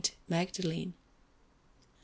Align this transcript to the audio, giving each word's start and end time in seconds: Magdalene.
Magdalene. 0.27 0.95